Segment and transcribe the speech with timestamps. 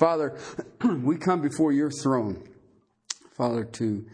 [0.00, 0.38] Father,
[1.02, 2.42] we come before your throne,
[3.36, 4.06] Father, to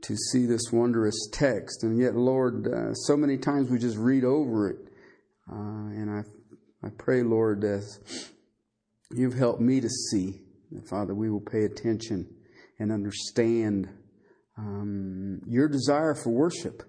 [0.00, 4.24] to see this wondrous text, and yet, Lord, uh, so many times we just read
[4.24, 4.78] over it,
[5.52, 8.00] uh, and I I pray, Lord, as
[9.10, 10.40] you've helped me to see,
[10.88, 12.26] Father, we will pay attention
[12.78, 13.90] and understand
[14.56, 16.84] um, your desire for worship.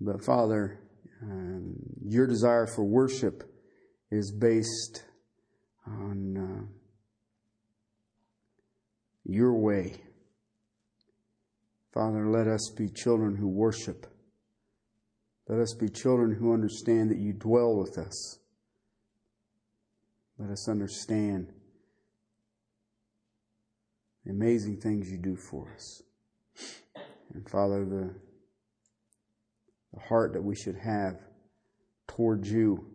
[0.00, 0.80] But Father,
[1.22, 1.74] um,
[2.06, 3.44] your desire for worship
[4.10, 5.04] is based
[5.86, 6.79] on uh,
[9.30, 9.94] your way.
[11.92, 14.06] Father, let us be children who worship.
[15.48, 18.38] Let us be children who understand that you dwell with us.
[20.38, 21.52] Let us understand
[24.24, 26.02] the amazing things you do for us.
[27.34, 28.14] And Father, the,
[29.92, 31.16] the heart that we should have
[32.08, 32.86] towards you,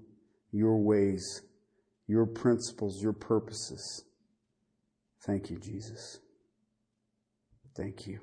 [0.52, 1.42] your ways,
[2.08, 4.04] your principles, your purposes.
[5.26, 6.20] Thank you, Jesus.
[7.76, 8.14] Thank you.
[8.14, 8.20] In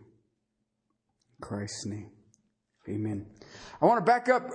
[1.41, 2.11] Christ's name.
[2.89, 3.27] Amen.
[3.81, 4.49] I want to back up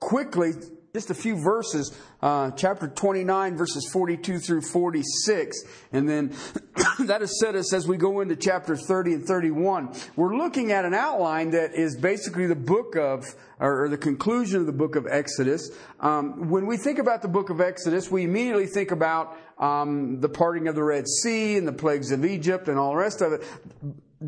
[0.00, 0.52] quickly
[0.94, 1.92] just a few verses,
[2.22, 5.60] uh, chapter 29, verses 42 through 46.
[5.92, 6.28] And then
[7.06, 9.92] that has set us as we go into chapter 30 and 31.
[10.14, 13.24] We're looking at an outline that is basically the book of,
[13.58, 15.68] or, the conclusion of the book of Exodus.
[15.98, 20.28] Um, when we think about the book of Exodus, we immediately think about um, the
[20.28, 23.32] parting of the Red Sea and the plagues of Egypt and all the rest of
[23.32, 23.42] it.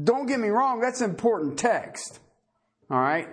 [0.04, 2.20] Don't get me wrong, that's important text.
[2.90, 3.28] All right?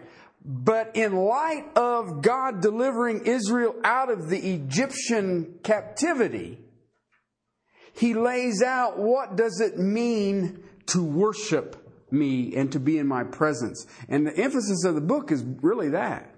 [0.45, 6.59] But in light of God delivering Israel out of the Egyptian captivity,
[7.93, 11.77] he lays out what does it mean to worship
[12.11, 13.85] me and to be in my presence.
[14.09, 16.33] And the emphasis of the book is really that.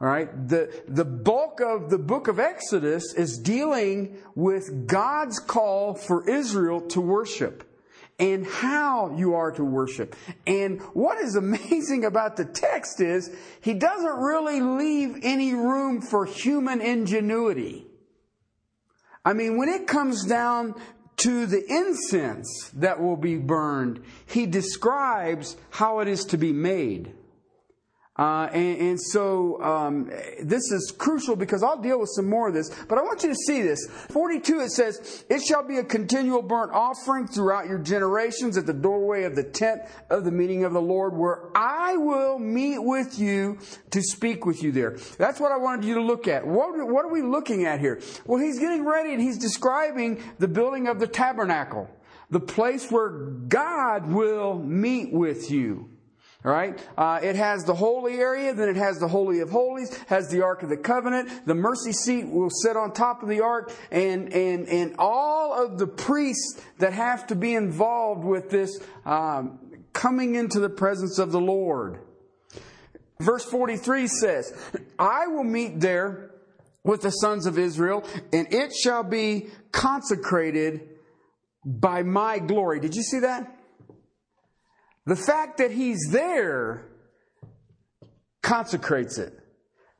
[0.00, 0.48] All right.
[0.48, 6.80] The, the bulk of the book of Exodus is dealing with God's call for Israel
[6.88, 7.67] to worship
[8.18, 10.16] and how you are to worship.
[10.46, 13.30] And what is amazing about the text is
[13.60, 17.86] he doesn't really leave any room for human ingenuity.
[19.24, 20.74] I mean, when it comes down
[21.18, 27.12] to the incense that will be burned, he describes how it is to be made.
[28.18, 30.10] Uh, and, and, so um,
[30.42, 33.28] this is crucial because I'll deal with some more of this, but I want you
[33.28, 33.86] to see this.
[34.10, 38.72] 42 it says, It shall be a continual burnt offering throughout your generations at the
[38.72, 43.20] doorway of the tent of the meeting of the Lord, where I will meet with
[43.20, 43.58] you
[43.90, 44.98] to speak with you there.
[45.16, 46.44] That's what I wanted you to look at.
[46.44, 48.00] What, what are we looking at here?
[48.26, 51.88] Well, he's getting ready and he's describing the building of the tabernacle,
[52.30, 55.88] the place where God will meet with you.
[56.48, 56.82] All right.
[56.96, 60.40] Uh, it has the holy area, then it has the holy of holies, has the
[60.40, 61.44] ark of the covenant.
[61.44, 65.76] The mercy seat will sit on top of the ark, and and and all of
[65.76, 69.58] the priests that have to be involved with this um,
[69.92, 72.00] coming into the presence of the Lord.
[73.20, 74.50] Verse forty three says,
[74.98, 76.30] "I will meet there
[76.82, 80.88] with the sons of Israel, and it shall be consecrated
[81.62, 83.54] by my glory." Did you see that?
[85.08, 86.84] The fact that he's there
[88.42, 89.32] consecrates it,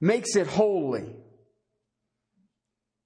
[0.02, 1.16] makes it holy.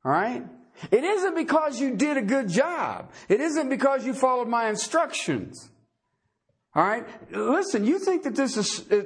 [0.05, 0.45] All right?
[0.91, 3.13] It isn't because you did a good job.
[3.29, 5.71] It isn't because you followed my instructions.
[6.75, 7.07] All right?
[7.31, 8.91] Listen, you think that this is.
[8.91, 9.05] Uh,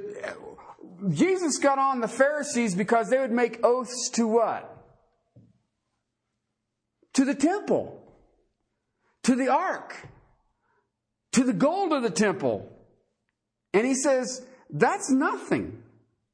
[1.11, 4.75] Jesus got on the Pharisees because they would make oaths to what?
[7.13, 8.01] To the temple,
[9.21, 9.95] to the ark,
[11.33, 12.73] to the gold of the temple.
[13.77, 15.83] And he says, That's nothing.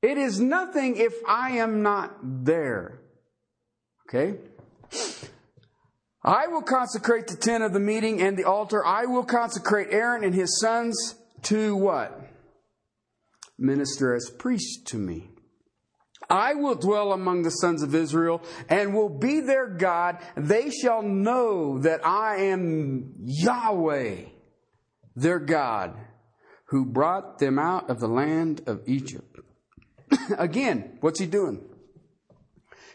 [0.02, 3.02] It is nothing if I am not there.
[4.08, 4.38] Okay?
[6.24, 8.86] I will consecrate the tent of the meeting and the altar.
[8.86, 12.18] I will consecrate Aaron and his sons to what?
[13.58, 15.30] Minister as priests to me.
[16.30, 20.20] I will dwell among the sons of Israel and will be their God.
[20.38, 24.28] They shall know that I am Yahweh,
[25.18, 25.98] their God
[26.74, 29.38] who brought them out of the land of Egypt.
[30.40, 31.64] Again, what's he doing?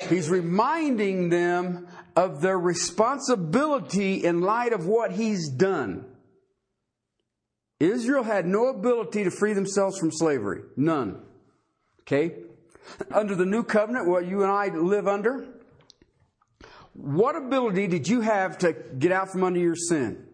[0.08, 1.86] He's reminding them
[2.16, 6.06] of their responsibility in light of what he's done.
[7.78, 10.62] Israel had no ability to free themselves from slavery.
[10.76, 11.22] None.
[12.00, 12.34] Okay?
[13.12, 15.46] Under the new covenant, what you and I live under,
[16.94, 20.27] what ability did you have to get out from under your sin?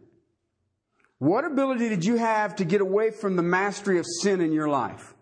[1.18, 4.68] What ability did you have to get away from the mastery of sin in your
[4.68, 5.14] life?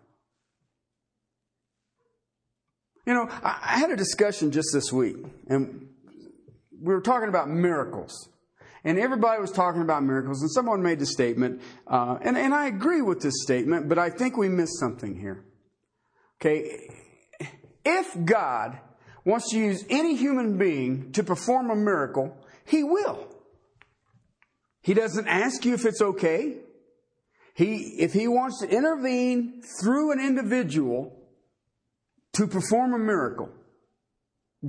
[3.07, 5.17] You know, I had a discussion just this week,
[5.49, 5.89] and
[6.81, 8.29] we were talking about miracles.
[8.85, 12.67] And everybody was talking about miracles, and someone made the statement, uh, and, and I
[12.67, 15.45] agree with this statement, but I think we missed something here.
[16.41, 16.89] Okay,
[17.85, 18.79] if God
[19.25, 23.32] wants to use any human being to perform a miracle, He will.
[24.83, 26.57] He doesn't ask you if it's okay.
[27.55, 31.17] He, if He wants to intervene through an individual
[32.35, 33.51] to perform a miracle,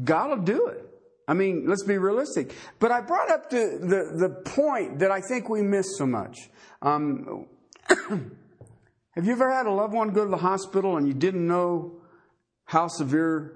[0.04, 0.90] God will do it.
[1.28, 2.54] I mean, let's be realistic.
[2.80, 6.50] But I brought up the, the, the point that I think we miss so much.
[6.82, 7.48] Um,
[7.88, 11.94] have you ever had a loved one go to the hospital and you didn't know
[12.66, 13.54] how severe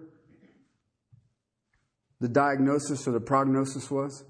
[2.22, 4.24] the diagnosis or the prognosis was?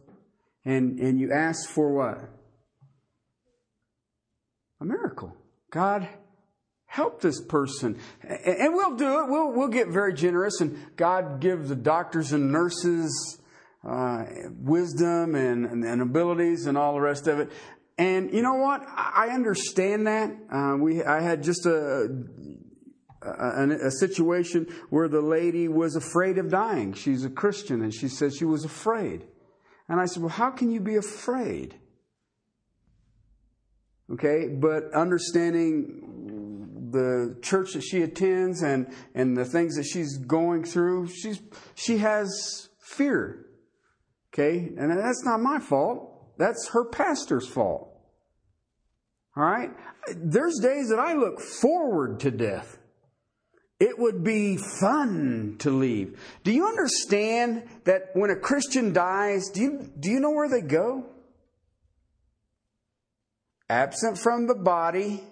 [0.67, 2.29] And, and you ask for what?
[4.81, 5.33] A miracle.
[5.71, 6.09] God,
[6.87, 7.97] help this person.
[8.21, 9.29] And we'll do it.
[9.29, 13.41] We'll, we'll get very generous, and God give the doctors and nurses
[13.87, 14.25] uh,
[14.59, 17.49] wisdom and, and, and, abilities and all the rest of it.
[17.97, 18.85] And you know what?
[18.89, 20.35] I understand that.
[20.51, 22.09] Uh, we, I had just a,
[23.21, 26.91] a, a, situation where the lady was afraid of dying.
[26.91, 29.23] She's a Christian, and she said she was afraid.
[29.89, 31.75] And I said, Well, how can you be afraid?
[34.11, 40.63] Okay, but understanding the church that she attends and, and the things that she's going
[40.63, 41.41] through, she's,
[41.75, 43.45] she has fear.
[44.33, 44.71] Okay?
[44.77, 46.37] And that's not my fault.
[46.37, 47.89] That's her pastor's fault.
[49.35, 49.71] All right?
[50.15, 52.76] There's days that I look forward to death.
[53.79, 56.19] It would be fun to leave.
[56.43, 60.61] Do you understand that when a Christian dies, do you, do you know where they
[60.61, 61.05] go?
[63.69, 65.23] Absent from the body,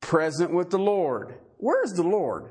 [0.00, 1.34] present with the Lord.
[1.58, 2.50] Where's the Lord?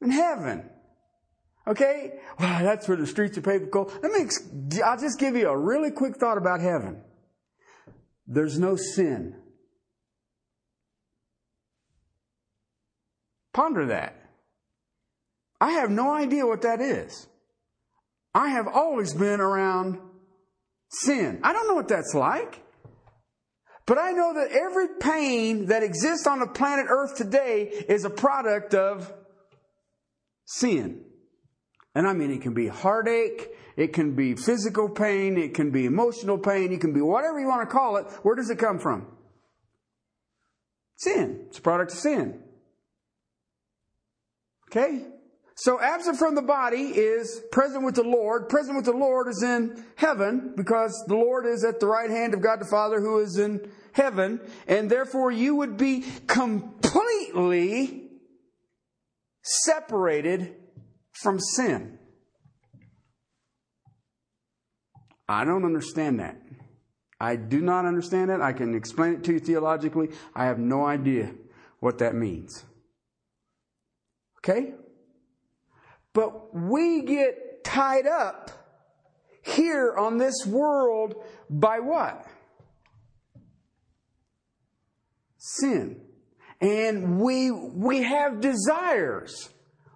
[0.00, 0.70] In heaven.
[1.66, 2.20] Okay?
[2.38, 3.92] Well, that's where the streets of paper gold.
[4.02, 4.28] Let me,
[4.82, 7.02] I'll just give you a really quick thought about heaven.
[8.26, 9.36] There's no sin.
[13.54, 14.20] Ponder that.
[15.60, 17.26] I have no idea what that is.
[18.34, 19.98] I have always been around
[20.90, 21.40] sin.
[21.42, 22.60] I don't know what that's like.
[23.86, 28.10] But I know that every pain that exists on the planet Earth today is a
[28.10, 29.12] product of
[30.46, 31.04] sin.
[31.94, 35.84] And I mean, it can be heartache, it can be physical pain, it can be
[35.84, 38.06] emotional pain, it can be whatever you want to call it.
[38.22, 39.06] Where does it come from?
[40.96, 41.44] Sin.
[41.48, 42.43] It's a product of sin.
[44.74, 45.04] Okay?
[45.56, 48.48] So absent from the body is present with the Lord.
[48.48, 52.34] Present with the Lord is in heaven because the Lord is at the right hand
[52.34, 54.40] of God the Father who is in heaven.
[54.66, 58.10] And therefore you would be completely
[59.42, 60.56] separated
[61.12, 61.98] from sin.
[65.28, 66.36] I don't understand that.
[67.20, 68.42] I do not understand that.
[68.42, 70.08] I can explain it to you theologically.
[70.34, 71.32] I have no idea
[71.78, 72.64] what that means.
[74.44, 74.74] Okay?
[76.12, 78.50] But we get tied up
[79.42, 81.14] here on this world
[81.48, 82.26] by what?
[85.38, 86.00] Sin.
[86.60, 89.48] And we, we have desires.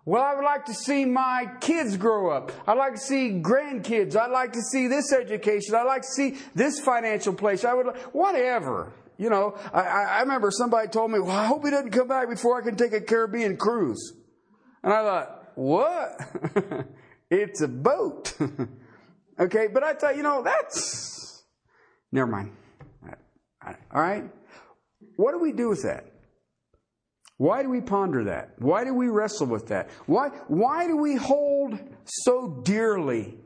[0.05, 2.51] Well, I would like to see my kids grow up.
[2.67, 4.17] I'd like to see grandkids.
[4.17, 5.75] I'd like to see this education.
[5.75, 7.65] I'd like to see this financial place.
[7.65, 8.93] I would, whatever.
[9.19, 12.31] You know, I, I remember somebody told me, well, I hope he doesn't come back
[12.31, 14.15] before I can take a Caribbean cruise.
[14.83, 16.21] And I thought, what?
[17.31, 18.35] it's a boat.
[19.41, 21.43] okay, but I thought, you know, that's.
[22.13, 22.53] Never mind.
[23.65, 24.25] All right?
[25.17, 26.07] What do we do with that?
[27.37, 28.55] Why do we ponder that?
[28.59, 29.91] Why do we wrestle with that?
[30.07, 33.39] Why, why do we hold so dearly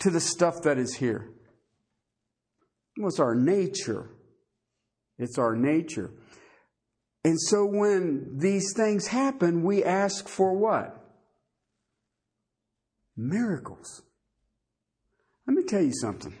[0.00, 1.30] to the stuff that is here?
[2.98, 4.10] Well, it's our nature.
[5.18, 6.10] It's our nature.
[7.24, 11.04] And so when these things happen, we ask for what?
[13.16, 14.02] miracles.
[15.46, 16.36] Let me tell you something.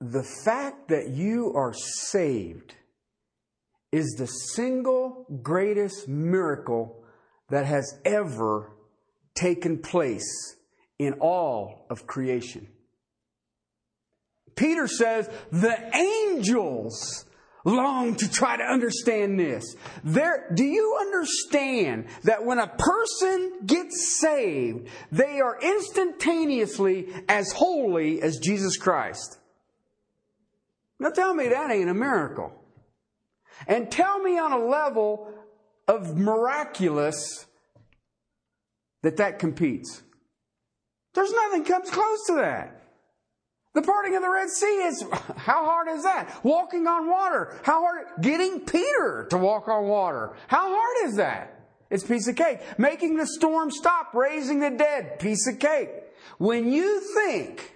[0.00, 2.74] The fact that you are saved
[3.90, 7.04] is the single greatest miracle
[7.50, 8.72] that has ever
[9.34, 10.56] taken place
[10.98, 12.68] in all of creation.
[14.58, 17.24] Peter says the angels
[17.64, 19.76] long to try to understand this.
[20.02, 28.20] There, do you understand that when a person gets saved, they are instantaneously as holy
[28.20, 29.38] as Jesus Christ?
[30.98, 32.52] Now tell me that ain't a miracle.
[33.68, 35.32] And tell me on a level
[35.86, 37.46] of miraculous
[39.02, 40.02] that that competes.
[41.14, 42.77] There's nothing comes close to that.
[43.74, 45.04] The parting of the Red Sea is,
[45.36, 46.42] how hard is that?
[46.42, 47.54] Walking on water.
[47.62, 48.06] How hard?
[48.20, 50.36] Getting Peter to walk on water.
[50.48, 51.54] How hard is that?
[51.90, 52.60] It's piece of cake.
[52.76, 55.90] Making the storm stop, raising the dead, piece of cake.
[56.38, 57.74] When you think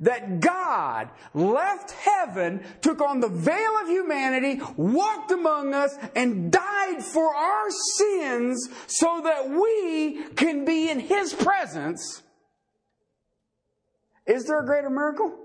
[0.00, 7.02] that God left heaven, took on the veil of humanity, walked among us, and died
[7.02, 12.22] for our sins so that we can be in His presence,
[14.26, 15.38] is there a greater miracle?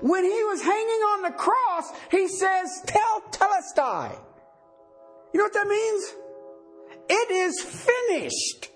[0.00, 4.16] When he was hanging on the cross, he says, Tetelestai.
[5.34, 6.14] You know what that means?
[7.08, 8.68] It is finished.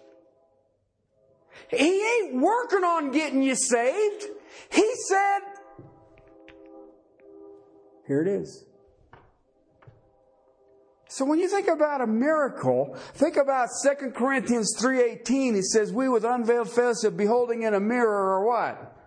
[1.69, 4.25] He ain't working on getting you saved.
[4.71, 5.41] He said,
[8.07, 8.66] here it is.
[11.17, 15.57] So when you think about a miracle, think about 2 Corinthians 3.18.
[15.57, 18.99] It says, we with unveiled face are beholding in a mirror or what?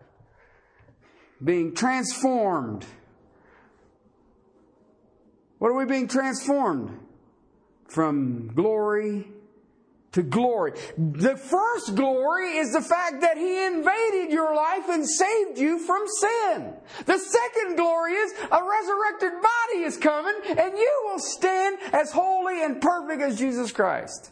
[1.44, 2.84] Being transformed.
[5.60, 6.98] What are we being transformed?
[7.88, 9.28] From glory
[10.12, 10.74] to glory.
[10.98, 16.04] The first glory is the fact that He invaded your life and saved you from
[16.20, 16.74] sin.
[17.06, 22.64] The second glory is a resurrected body is coming and you will stand as holy
[22.64, 24.32] and perfect as Jesus Christ.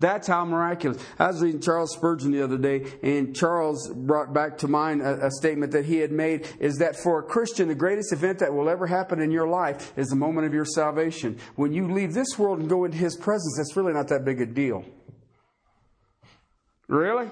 [0.00, 1.02] That's how miraculous.
[1.18, 5.26] I was reading Charles Spurgeon the other day, and Charles brought back to mind a,
[5.26, 8.52] a, statement that he had made is that for a Christian, the greatest event that
[8.52, 11.38] will ever happen in your life is the moment of your salvation.
[11.56, 14.40] When you leave this world and go into his presence, that's really not that big
[14.40, 14.86] a deal.
[16.88, 17.28] Really?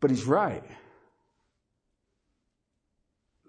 [0.00, 0.64] But he's right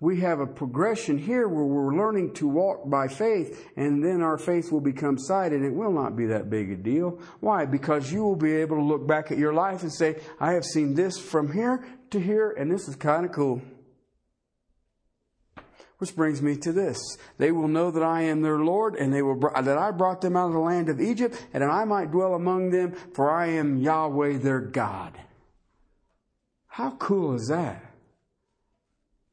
[0.02, 4.38] we have a progression here where we're learning to walk by faith, and then our
[4.40, 7.20] faith will become sight, and it will not be that big a deal.
[7.40, 7.66] Why?
[7.66, 10.66] Because you will be able to look back at your life and say, I have
[10.66, 13.62] seen this from here to here, and this is kind of cool.
[16.00, 16.98] Which brings me to this.
[17.38, 20.36] They will know that I am their Lord, and they will, that I brought them
[20.36, 23.50] out of the land of Egypt, and that I might dwell among them, for I
[23.50, 25.16] am Yahweh their God.
[26.66, 27.86] How cool is that?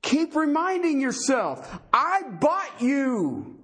[0.03, 3.59] Keep reminding yourself, I bought you.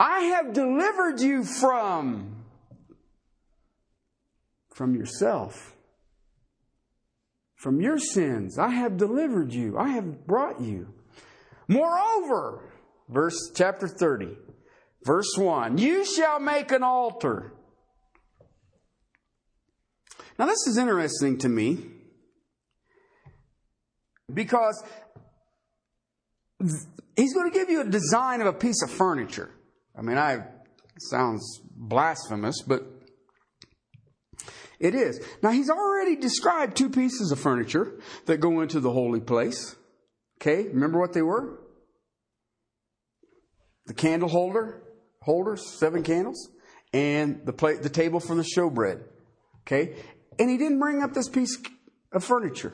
[0.00, 2.38] I have delivered you from
[4.78, 5.74] from yourself.
[7.56, 8.58] From your sins.
[8.58, 9.76] I have delivered you.
[9.76, 10.94] I have brought you.
[11.66, 12.62] Moreover,
[13.08, 14.36] verse chapter 30,
[15.04, 17.52] verse 1, you shall make an altar.
[20.38, 21.97] Now this is interesting to me
[24.32, 24.82] because
[26.58, 29.50] he's going to give you a design of a piece of furniture.
[29.96, 30.44] I mean, I
[31.00, 32.84] sounds blasphemous, but
[34.80, 35.20] it is.
[35.42, 39.76] Now, he's already described two pieces of furniture that go into the holy place.
[40.40, 41.60] Okay, remember what they were?
[43.86, 44.82] The candle holder,
[45.22, 46.50] holders, seven candles,
[46.92, 49.02] and the plate, the table for the showbread.
[49.62, 49.96] Okay,
[50.38, 51.58] and he didn't bring up this piece
[52.12, 52.72] of furniture.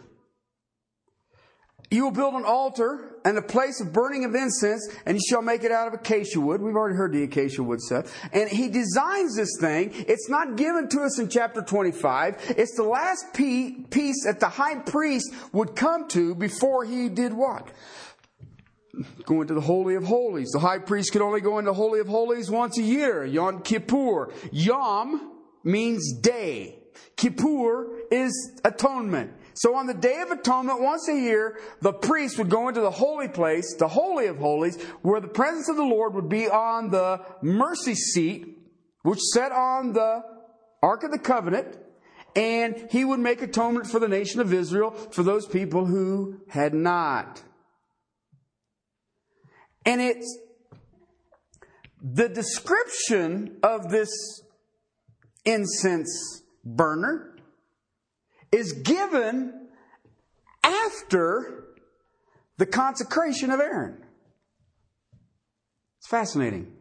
[1.95, 5.43] You will build an altar and a place of burning of incense, and you shall
[5.43, 6.61] make it out of acacia wood.
[6.61, 8.13] We've already heard the acacia wood stuff.
[8.33, 9.93] And he designs this thing.
[9.95, 12.57] It's not given to us in chapter 25.
[12.59, 17.71] It's the last piece that the high priest would come to before he did what?
[19.25, 20.51] Go into the Holy of Holies.
[20.51, 23.63] The high priest could only go into the Holy of Holies once a year, Yom
[23.63, 24.33] Kippur.
[24.51, 25.31] Yom
[25.63, 26.81] means day.
[27.15, 29.33] Kippur is atonement.
[29.55, 32.91] So on the Day of Atonement, once a year, the priest would go into the
[32.91, 36.91] holy place, the Holy of Holies, where the presence of the Lord would be on
[36.91, 38.59] the mercy seat,
[39.03, 40.23] which sat on the
[40.83, 41.79] Ark of the Covenant,
[42.35, 46.75] and he would make atonement for the nation of Israel, for those people who had
[46.75, 47.43] not.
[49.87, 50.39] And it's
[52.03, 54.11] the description of this
[55.45, 57.34] incense burner
[58.55, 59.53] is given
[60.63, 61.65] after
[62.57, 63.97] the consecration of Aaron.
[65.99, 66.73] It's fascinating.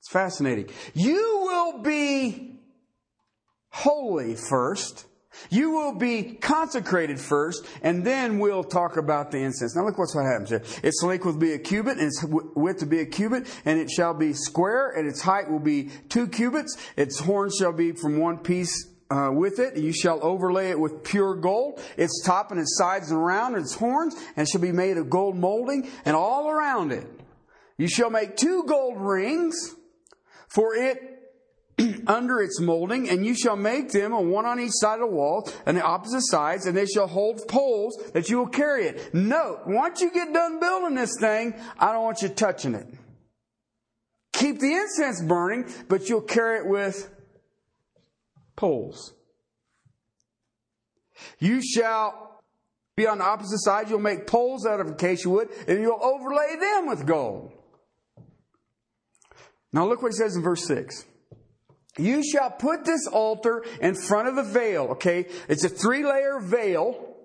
[0.00, 0.68] It's fascinating.
[0.94, 2.60] You will be
[3.70, 5.06] holy first.
[5.48, 9.74] You will be consecrated first, and then we'll talk about the incense.
[9.74, 10.62] Now look what's what happens here.
[10.82, 12.22] Its length will be a cubit, and its
[12.54, 15.88] width to be a cubit, and it shall be square, and its height will be
[16.10, 16.76] two cubits.
[16.96, 19.76] Its horns shall be from one piece uh, with it.
[19.76, 23.62] You shall overlay it with pure gold, its top and its sides and around, and
[23.62, 27.06] its horns, and shall be made of gold molding, and all around it.
[27.76, 29.74] You shall make two gold rings
[30.48, 30.98] for it
[32.06, 35.14] under its molding, and you shall make them on one on each side of the
[35.14, 39.14] wall, and the opposite sides, and they shall hold poles that you will carry it.
[39.14, 42.86] Note, once you get done building this thing, I don't want you touching it.
[44.32, 47.10] Keep the incense burning, but you'll carry it with
[48.62, 49.12] poles.
[51.40, 52.40] You shall
[52.96, 53.90] be on the opposite side.
[53.90, 57.50] You'll make poles out of acacia wood, and you'll overlay them with gold.
[59.72, 61.04] Now look what he says in verse 6.
[61.98, 65.26] You shall put this altar in front of the veil, okay?
[65.48, 67.16] It's a three layer veil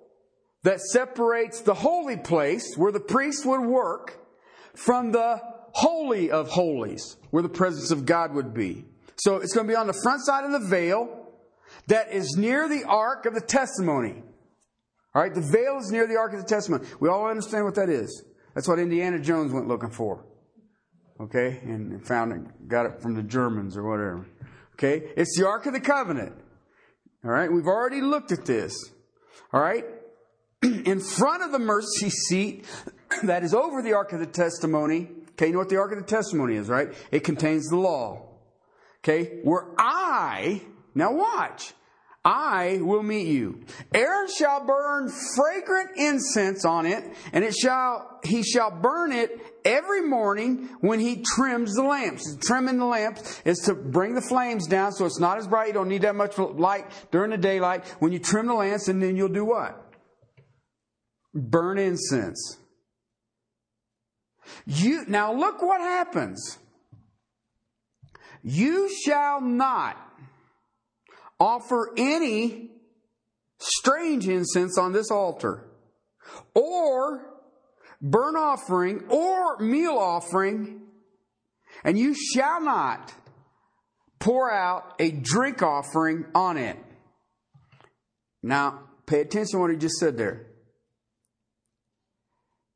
[0.64, 4.20] that separates the holy place where the priest would work
[4.76, 5.40] from the
[5.74, 8.86] holy of holies where the presence of God would be.
[9.18, 11.17] So it's going to be on the front side of the veil
[11.88, 14.24] that is near the ark of the testimony.
[15.16, 16.86] All right, the veil is near the ark of the testimony.
[17.00, 18.24] We all understand what that is.
[18.54, 20.26] That's what Indiana Jones went looking for.
[21.20, 24.28] Okay, and found it, got it from the Germans or whatever.
[24.78, 25.12] Okay?
[25.18, 26.34] It's the Ark of the Covenant.
[27.24, 27.52] All right?
[27.52, 28.74] We've already looked at this.
[29.52, 29.86] All right?
[30.64, 32.66] In front of the mercy seat
[33.24, 35.98] that is over the Ark of the Testimony, okay, you know what the Ark of
[35.98, 36.90] the Testimony is, right?
[37.12, 38.30] It contains the law.
[39.04, 39.40] Okay?
[39.44, 40.62] Where I,
[40.98, 41.74] now watch,
[42.26, 43.64] I will meet you.
[43.94, 50.02] Aaron shall burn fragrant incense on it, and it shall he shall burn it every
[50.02, 52.36] morning when he trims the lamps.
[52.42, 55.68] Trimming the lamps is to bring the flames down so it's not as bright.
[55.68, 57.86] You don't need that much light during the daylight.
[58.00, 59.80] When you trim the lamps, and then you'll do what?
[61.34, 62.58] Burn incense.
[64.66, 66.58] You now look what happens.
[68.42, 70.07] You shall not
[71.40, 72.72] offer any
[73.60, 75.64] strange incense on this altar,
[76.54, 77.26] or
[78.02, 80.82] burnt offering, or meal offering,
[81.84, 83.14] and you shall not
[84.20, 86.78] pour out a drink offering on it.
[88.44, 90.48] Now, pay attention to what he just said there.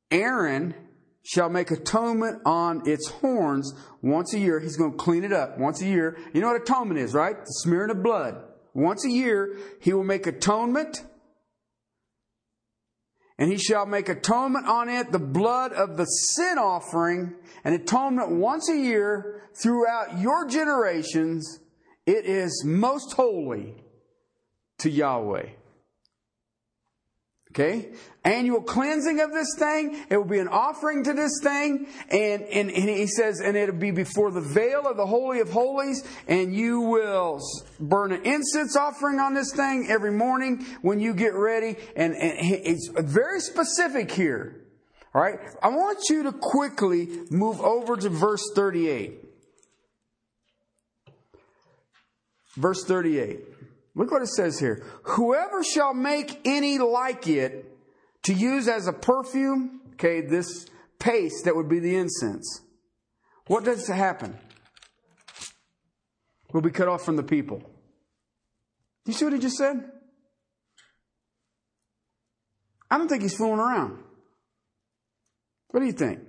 [0.09, 0.75] Aaron
[1.23, 4.59] shall make atonement on its horns once a year.
[4.59, 6.17] He's going to clean it up once a year.
[6.33, 7.37] You know what atonement is, right?
[7.39, 8.43] The smearing of blood.
[8.73, 11.03] Once a year, he will make atonement,
[13.37, 18.31] and he shall make atonement on it, the blood of the sin offering, and atonement
[18.31, 21.59] once a year throughout your generations.
[22.05, 23.83] It is most holy
[24.79, 25.49] to Yahweh.
[27.51, 27.89] Okay?
[28.23, 30.05] Annual cleansing of this thing.
[30.09, 31.87] It will be an offering to this thing.
[32.09, 35.51] And, and, and, he says, and it'll be before the veil of the Holy of
[35.51, 36.07] Holies.
[36.29, 37.41] And you will
[37.79, 41.75] burn an incense offering on this thing every morning when you get ready.
[41.95, 44.61] And, and it's very specific here.
[45.13, 45.39] All right?
[45.61, 49.25] I want you to quickly move over to verse 38.
[52.55, 53.50] Verse 38.
[53.95, 54.85] Look what it says here.
[55.03, 57.77] Whoever shall make any like it
[58.23, 60.67] to use as a perfume, okay, this
[60.99, 62.61] paste that would be the incense.
[63.47, 64.37] What does happen?
[66.53, 67.61] Will be cut off from the people.
[69.05, 69.91] You see what he just said?
[72.89, 74.03] I don't think he's fooling around.
[75.69, 76.19] What do you think?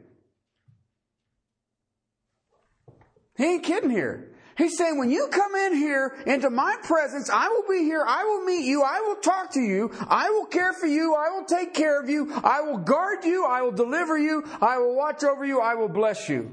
[3.37, 4.32] He ain't kidding here.
[4.57, 8.05] He's saying, when you come in here into my presence, I will be here.
[8.07, 8.83] I will meet you.
[8.83, 9.91] I will talk to you.
[10.09, 11.15] I will care for you.
[11.15, 12.33] I will take care of you.
[12.45, 13.47] I will guard you.
[13.47, 14.45] I will deliver you.
[14.61, 15.61] I will watch over you.
[15.61, 16.53] I will bless you.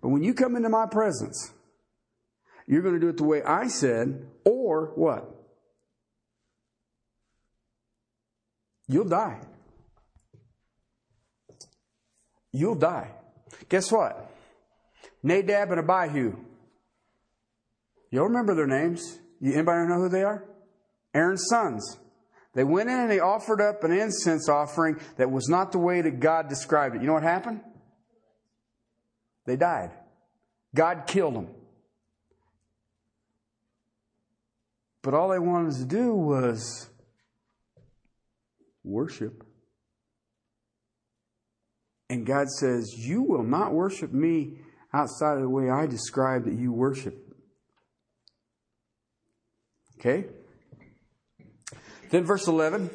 [0.00, 1.52] But when you come into my presence,
[2.66, 5.34] you're going to do it the way I said, or what?
[8.86, 9.40] You'll die.
[12.52, 13.10] You'll die.
[13.68, 14.30] Guess what?
[15.22, 16.36] Nadab and Abihu
[18.10, 19.18] You'll remember their names.
[19.42, 20.44] Anybody know who they are?
[21.14, 21.98] Aaron's sons.
[22.54, 26.00] They went in and they offered up an incense offering that was not the way
[26.00, 27.02] that God described it.
[27.02, 27.60] You know what happened?
[29.46, 29.92] They died.
[30.74, 31.48] God killed them.
[35.02, 36.90] But all they wanted to do was
[38.84, 39.44] worship.
[42.10, 44.58] And God says, You will not worship me
[44.92, 47.27] outside of the way I described that you worship.
[49.98, 50.26] Okay?
[52.10, 52.90] Then verse 11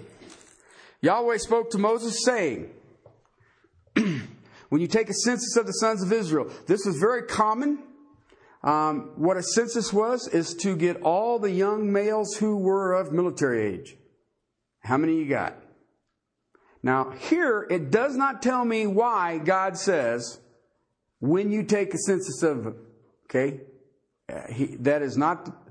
[1.01, 2.69] Yahweh spoke to Moses, saying,
[4.69, 7.79] When you take a census of the sons of Israel, this was very common.
[8.63, 13.11] Um, what a census was is to get all the young males who were of
[13.11, 13.97] military age.
[14.79, 15.57] How many you got?
[16.81, 20.39] Now, here it does not tell me why God says
[21.19, 22.75] when you take a census of them.
[23.25, 23.61] Okay?
[24.31, 25.62] Uh, he, that is not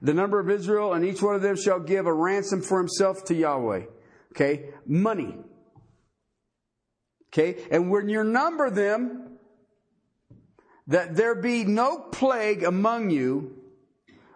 [0.00, 3.24] the number of Israel, and each one of them shall give a ransom for himself
[3.26, 3.84] to Yahweh.
[4.32, 4.70] Okay?
[4.86, 5.34] Money.
[7.32, 7.64] Okay?
[7.70, 9.38] And when you number them,
[10.86, 13.56] that there be no plague among you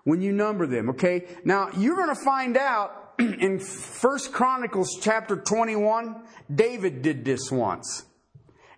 [0.04, 0.90] when you number them.
[0.90, 1.26] Okay?
[1.44, 8.04] Now, you're going to find out in First Chronicles chapter 21, David did this once.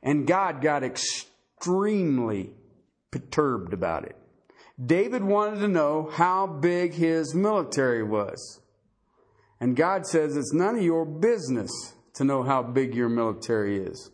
[0.02, 2.50] And God got extremely
[3.10, 4.16] perturbed about it.
[4.82, 8.60] David wanted to know how big his military was.
[9.60, 11.70] And God says it's none of your business
[12.14, 14.10] to know how big your military is.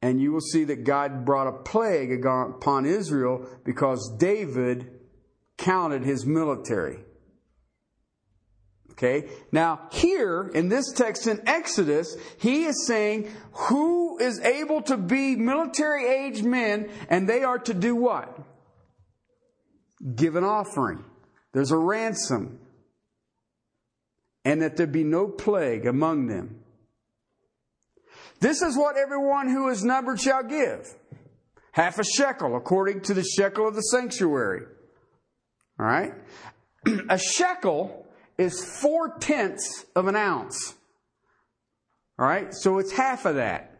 [0.00, 4.90] And you will see that God brought a plague upon Israel because David
[5.56, 6.98] counted his military.
[8.92, 9.28] Okay.
[9.50, 15.34] Now, here in this text in Exodus, he is saying who is able to be
[15.34, 18.38] military age men and they are to do what?
[20.14, 21.04] Give an offering.
[21.52, 22.58] There's a ransom.
[24.44, 26.60] And that there be no plague among them.
[28.40, 30.94] This is what everyone who is numbered shall give.
[31.72, 34.66] Half a shekel according to the shekel of the sanctuary.
[35.78, 36.12] All right.
[37.08, 40.74] a shekel is four tenths of an ounce.
[42.18, 42.52] All right.
[42.52, 43.73] So it's half of that.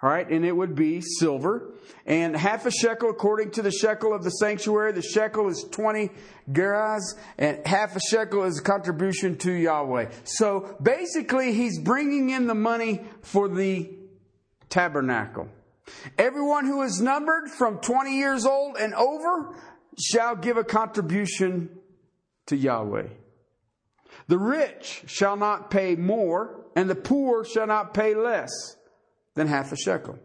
[0.00, 1.72] All right, and it would be silver.
[2.06, 4.92] And half a shekel according to the shekel of the sanctuary.
[4.92, 6.10] The shekel is 20
[6.52, 10.10] gerahs, and half a shekel is a contribution to Yahweh.
[10.22, 13.90] So basically, he's bringing in the money for the
[14.68, 15.48] tabernacle.
[16.16, 19.56] Everyone who is numbered from 20 years old and over
[19.98, 21.70] shall give a contribution
[22.46, 23.08] to Yahweh.
[24.28, 28.77] The rich shall not pay more, and the poor shall not pay less
[29.38, 30.18] than half a shekel.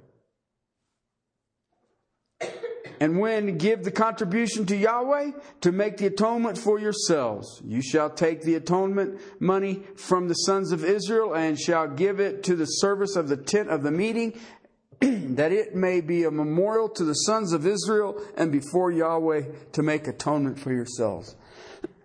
[3.00, 8.10] And when give the contribution to Yahweh to make the atonement for yourselves, you shall
[8.10, 12.66] take the atonement money from the sons of Israel and shall give it to the
[12.66, 14.40] service of the tent of the meeting,
[15.02, 19.84] that it may be a memorial to the sons of Israel and before Yahweh to
[19.84, 21.36] make atonement for yourselves.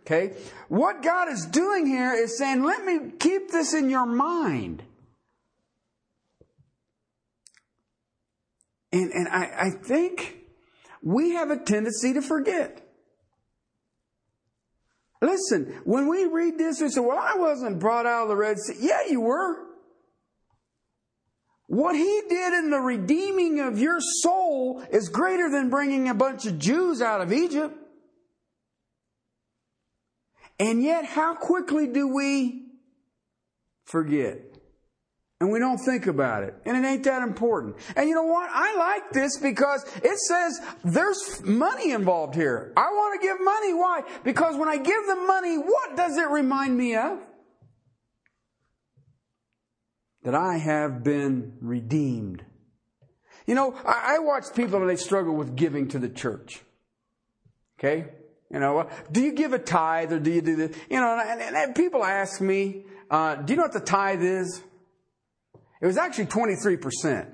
[0.01, 0.35] Okay?
[0.69, 4.83] What God is doing here is saying, let me keep this in your mind.
[8.93, 10.39] And, and I, I think
[11.03, 12.85] we have a tendency to forget.
[15.21, 18.59] Listen, when we read this, we say, well, I wasn't brought out of the Red
[18.59, 18.77] Sea.
[18.81, 19.57] Yeah, you were.
[21.67, 26.47] What he did in the redeeming of your soul is greater than bringing a bunch
[26.47, 27.77] of Jews out of Egypt.
[30.59, 32.69] And yet, how quickly do we
[33.85, 34.48] forget?
[35.41, 36.55] And we don't think about it.
[36.65, 37.77] And it ain't that important.
[37.95, 38.51] And you know what?
[38.53, 42.73] I like this because it says there's money involved here.
[42.77, 43.73] I want to give money.
[43.73, 44.03] Why?
[44.25, 47.21] Because when I give the money, what does it remind me of?
[50.25, 52.45] That I have been redeemed.
[53.47, 56.63] You know, I, I watch people and they struggle with giving to the church.
[57.79, 58.09] Okay?
[58.51, 60.77] You know, do you give a tithe or do you do this?
[60.91, 64.23] You know, and, and, and people ask me, uh, do you know what the tithe
[64.25, 64.63] is?
[65.81, 67.27] It was actually 23%.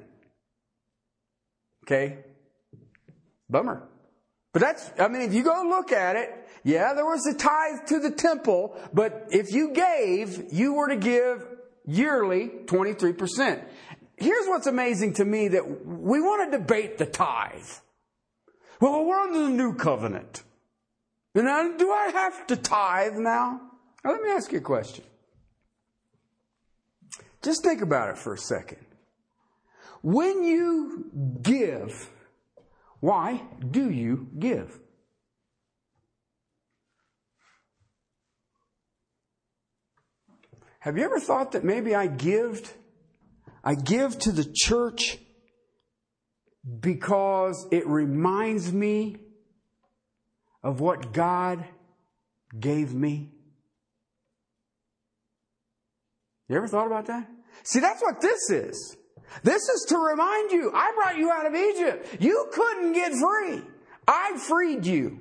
[1.85, 2.19] Okay?
[3.49, 3.89] Bummer.
[4.53, 6.31] But that's, I mean, if you go look at it,
[6.63, 10.97] yeah, there was a tithe to the temple, but if you gave, you were to
[10.97, 11.47] give
[11.85, 13.65] yearly 23%.
[14.17, 17.69] Here's what's amazing to me that we want to debate the tithe.
[18.81, 20.43] Well, we're under the new covenant.
[21.35, 23.61] And do I have to tithe now?
[24.05, 24.13] now?
[24.13, 25.05] Let me ask you a question.
[27.45, 28.87] Just think about it for a second.
[30.03, 31.11] When you
[31.43, 32.11] give,
[33.01, 34.81] why do you give?
[40.79, 42.75] Have you ever thought that maybe I give
[43.63, 45.19] I give to the church
[46.81, 49.17] because it reminds me
[50.63, 51.65] of what God
[52.59, 53.33] gave me?
[56.49, 57.34] You ever thought about that?
[57.63, 58.97] See, that's what this is.
[59.43, 62.21] This is to remind you, I brought you out of Egypt.
[62.21, 63.63] You couldn't get free.
[64.07, 65.21] I freed you.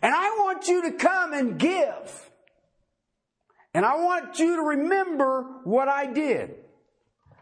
[0.00, 2.30] And I want you to come and give.
[3.74, 6.54] And I want you to remember what I did.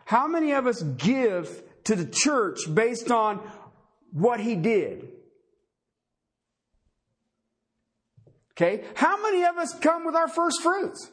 [0.04, 3.40] How many of us give to the church based on
[4.12, 5.08] what he did?
[8.52, 8.84] Okay?
[8.94, 11.10] How many of us come with our first fruits?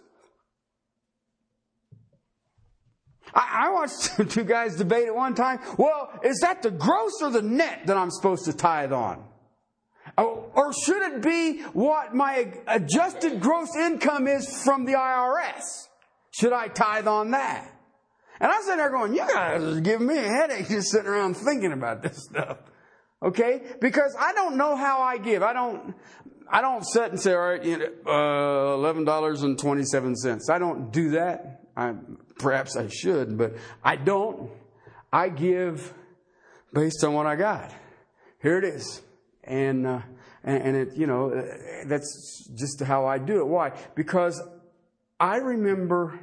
[3.38, 5.60] I, I watched two guys debate at one time.
[5.78, 9.24] Well, is that the gross or the net that I'm supposed to tithe on?
[10.18, 15.62] Oh, or should it be what my adjusted gross income is from the IRS?
[16.32, 17.72] Should I tithe on that?
[18.40, 21.36] And I'm sitting there going, you guys are giving me a headache just sitting around
[21.36, 22.58] thinking about this stuff.
[23.22, 23.62] Okay?
[23.82, 25.44] Because I don't know how I give.
[25.44, 25.94] I don't,
[26.50, 30.50] I don't sit and say, all right, you know, uh, $11.27.
[30.50, 31.62] I don't do that.
[31.76, 31.94] I,
[32.40, 34.52] perhaps I should, but I don't.
[35.12, 35.94] I give
[36.74, 37.72] based on what I got.
[38.42, 39.02] Here it is.
[39.44, 40.02] And, uh,
[40.44, 41.30] and, and it, you know,
[41.86, 43.48] that's just how I do it.
[43.48, 43.72] Why?
[43.96, 44.42] Because
[45.20, 46.20] I remember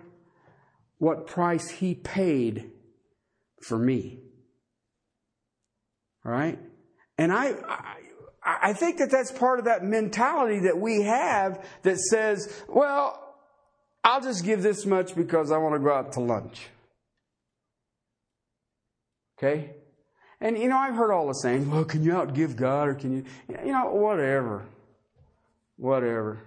[0.98, 2.70] what price he paid
[3.62, 4.20] for me.
[6.22, 6.58] Right?
[7.18, 7.96] And I, I,
[8.44, 13.23] I think that that's part of that mentality that we have that says, well,
[14.04, 16.68] I'll just give this much because I want to go out to lunch.
[19.38, 19.70] Okay?
[20.40, 23.12] And you know, I've heard all the saying, well, can you outgive God or can
[23.16, 23.24] you,
[23.64, 24.66] you know, whatever.
[25.76, 26.42] Whatever.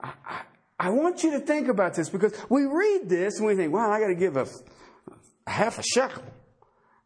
[0.00, 0.40] I, I,
[0.78, 3.90] I want you to think about this because we read this and we think, well,
[3.90, 4.46] I got to give a,
[5.46, 6.24] a half a shekel.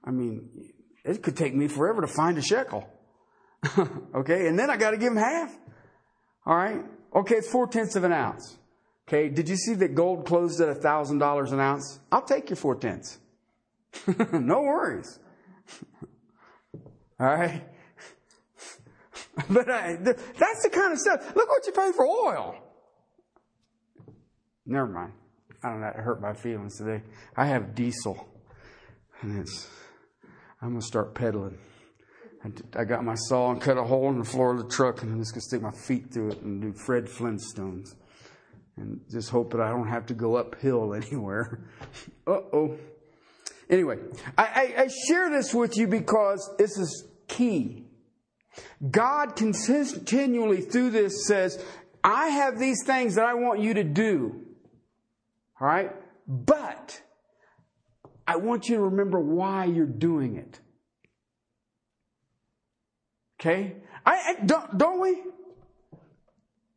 [0.05, 0.73] I mean,
[1.05, 2.89] it could take me forever to find a shekel.
[4.15, 5.57] okay, and then I got to give him half.
[6.47, 6.85] All right.
[7.15, 8.57] Okay, it's four tenths of an ounce.
[9.11, 11.99] Okay, did you see that gold closed at a thousand dollars an ounce?
[12.13, 13.19] I'll take your four tenths.
[14.33, 15.19] no worries.
[17.19, 17.65] All right.
[19.49, 21.35] But uh, I, that's the kind of stuff.
[21.35, 22.57] Look what you pay for oil.
[24.67, 25.13] Never mind.
[25.63, 25.87] I don't know.
[25.87, 27.03] It hurt my feelings today.
[27.37, 28.29] I have diesel,
[29.23, 29.69] and it's.
[30.61, 31.57] I'm gonna start pedaling.
[32.75, 35.13] I got my saw and cut a hole in the floor of the truck, and
[35.13, 37.95] I'm just going to stick my feet through it and do Fred Flintstones.
[38.81, 41.61] And just hope that I don't have to go uphill anywhere.
[42.27, 42.79] uh oh.
[43.69, 43.99] Anyway,
[44.37, 47.85] I, I, I share this with you because this is key.
[48.91, 51.63] God continually through this says,
[52.03, 54.41] I have these things that I want you to do.
[55.61, 55.93] All right?
[56.27, 57.01] But
[58.27, 60.59] I want you to remember why you're doing it.
[63.39, 63.77] Okay?
[64.05, 65.23] I, I don't, don't we?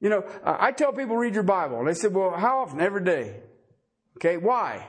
[0.03, 1.79] You know, I tell people read your Bible.
[1.79, 2.81] And they say, well, how often?
[2.81, 3.39] Every day.
[4.17, 4.85] Okay, why?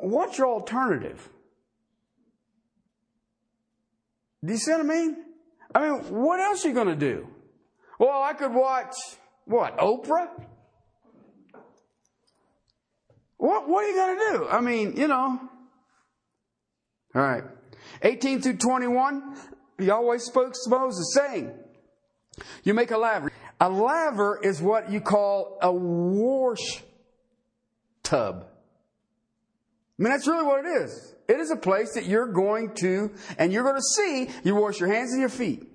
[0.00, 1.28] What's your alternative?
[4.44, 5.16] Do you see what I mean?
[5.72, 7.28] I mean, what else are you going to do?
[8.00, 8.94] Well, I could watch,
[9.44, 10.30] what, Oprah?
[13.36, 14.48] What, what are you going to do?
[14.48, 15.40] I mean, you know.
[17.14, 17.44] All right.
[18.02, 19.36] 18 through 21,
[19.78, 21.54] Yahweh spoke to Moses saying,
[22.64, 23.32] You make a laver.
[23.60, 26.82] A laver is what you call a wash
[28.02, 28.46] tub.
[29.98, 31.14] I mean, that's really what it is.
[31.28, 34.78] It is a place that you're going to, and you're going to see, you wash
[34.78, 35.66] your hands and your feet.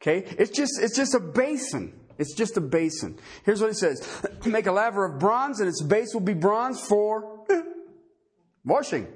[0.00, 0.24] Okay?
[0.38, 1.98] It's just, it's just a basin.
[2.18, 3.18] It's just a basin.
[3.44, 4.06] Here's what he says.
[4.46, 7.44] Make a laver of bronze and its base will be bronze for
[8.64, 9.08] washing.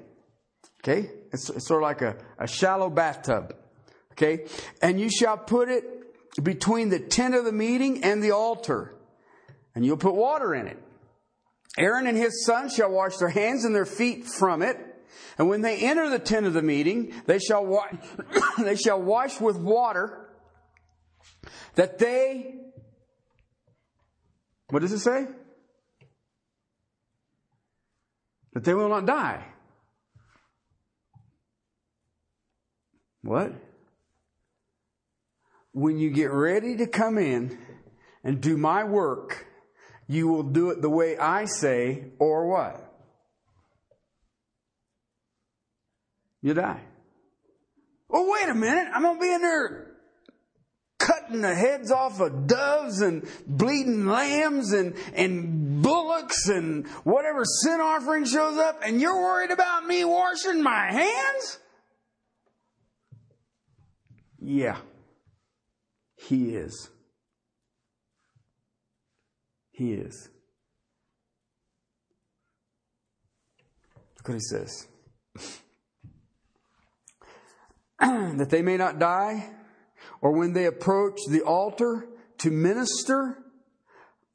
[0.83, 1.09] Okay?
[1.31, 3.55] It's, it's sort of like a, a shallow bathtub.
[4.21, 4.45] Okay?
[4.81, 5.83] And you shall put it
[6.43, 8.95] between the tent of the meeting and the altar.
[9.73, 10.77] And you'll put water in it.
[11.77, 14.77] Aaron and his sons shall wash their hands and their feet from it.
[15.37, 17.87] And when they enter the tent of the meeting, they shall, wa-
[18.59, 20.29] they shall wash with water
[21.75, 22.55] that they,
[24.69, 25.27] what does it say?
[28.53, 29.45] That they will not die.
[33.23, 33.53] What?
[35.73, 37.57] When you get ready to come in
[38.23, 39.45] and do my work,
[40.07, 42.87] you will do it the way I say, or what?
[46.41, 46.81] You die.
[48.09, 48.89] Oh, wait a minute.
[48.93, 49.87] I'm going to be in there
[50.99, 57.79] cutting the heads off of doves and bleeding lambs and, and bullocks and whatever sin
[57.81, 61.59] offering shows up, and you're worried about me washing my hands?
[64.39, 64.77] Yeah,
[66.27, 66.89] he is.
[69.71, 70.29] He is.
[74.17, 74.87] Look what he says.
[77.99, 79.49] that they may not die,
[80.21, 82.07] or when they approach the altar
[82.39, 83.37] to minister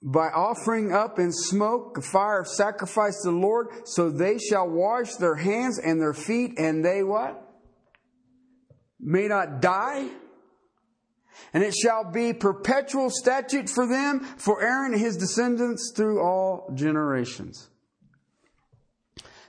[0.03, 4.69] by offering up in smoke a fire of sacrifice to the Lord, so they shall
[4.69, 7.43] wash their hands and their feet, and they what?
[8.99, 10.09] may not die.
[11.53, 16.71] And it shall be perpetual statute for them, for Aaron and his descendants through all
[16.75, 17.71] generations.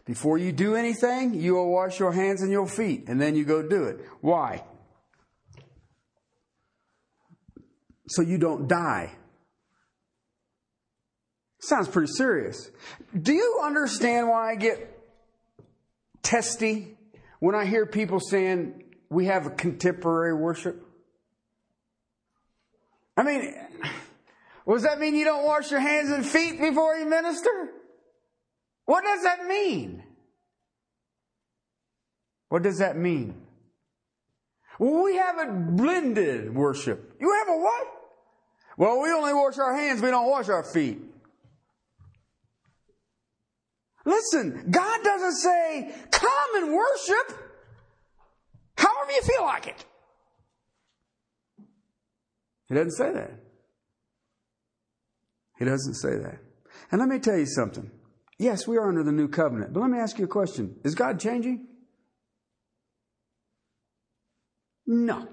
[0.06, 3.44] Before you do anything, you will wash your hands and your feet, and then you
[3.44, 4.00] go do it.
[4.22, 4.64] Why?
[8.08, 9.12] so you don't die.
[11.60, 12.72] Sounds pretty serious.
[13.20, 14.98] Do you understand why I get
[16.24, 16.98] testy
[17.40, 20.84] when I hear people saying we have a contemporary worship?
[23.18, 23.56] I mean,
[24.68, 27.50] does that mean you don't wash your hands and feet before you minister?
[28.86, 30.04] What does that mean?
[32.50, 33.36] What does that mean?
[34.80, 37.16] Well, we have a blended worship.
[37.20, 37.88] You have a what?
[38.78, 41.00] Well, we only wash our hands, we don't wash our feet.
[44.06, 47.48] Listen, God doesn't say, come and worship
[48.78, 49.86] however you feel like it.
[52.68, 53.32] He doesn't say that.
[55.58, 56.40] He doesn't say that.
[56.92, 57.90] And let me tell you something.
[58.38, 60.76] Yes, we are under the new covenant, but let me ask you a question.
[60.84, 61.68] Is God changing?
[64.86, 65.28] No.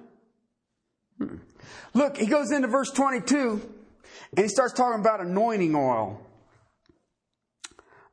[1.95, 3.63] Look, he goes into verse 22
[4.37, 6.21] and he starts talking about anointing oil.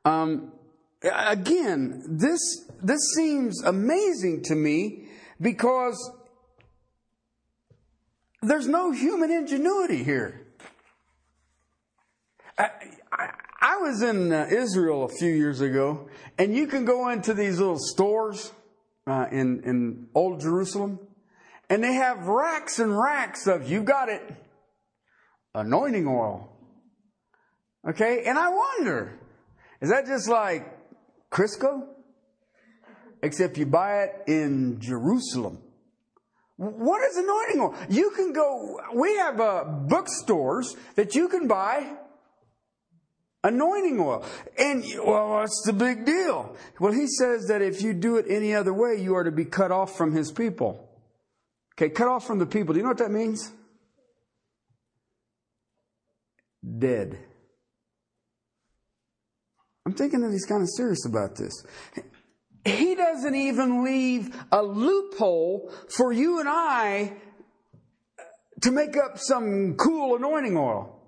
[0.05, 0.51] Um,
[1.03, 2.39] again, this,
[2.81, 5.07] this seems amazing to me
[5.39, 6.11] because
[8.41, 10.47] there's no human ingenuity here.
[12.57, 12.69] I,
[13.11, 13.29] I,
[13.61, 17.59] I was in uh, Israel a few years ago, and you can go into these
[17.59, 18.51] little stores
[19.05, 20.99] uh, in, in Old Jerusalem,
[21.69, 24.21] and they have racks and racks of, you got it,
[25.53, 26.51] anointing oil.
[27.87, 28.23] Okay?
[28.25, 29.19] And I wonder,
[29.81, 30.67] is that just like
[31.31, 31.87] Crisco?
[33.23, 35.59] Except you buy it in Jerusalem.
[36.57, 37.75] What is anointing oil?
[37.89, 41.95] You can go, we have uh, bookstores that you can buy
[43.43, 44.23] anointing oil.
[44.57, 46.55] And, well, what's the big deal?
[46.79, 49.45] Well, he says that if you do it any other way, you are to be
[49.45, 50.87] cut off from his people.
[51.75, 52.73] Okay, cut off from the people.
[52.73, 53.51] Do you know what that means?
[56.77, 57.17] Dead.
[59.85, 61.53] I'm thinking that he's kind of serious about this.
[62.65, 67.13] He doesn't even leave a loophole for you and I
[68.61, 70.99] to make up some cool anointing oil.